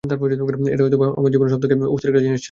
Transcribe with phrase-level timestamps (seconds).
[0.03, 2.39] এটা হয়তোবা আমার জীবনের সব থেকে অস্থির একটা জিনিস ছিল।